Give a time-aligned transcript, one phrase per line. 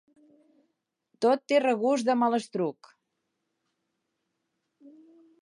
[1.25, 2.91] Tot té regust de malastruc.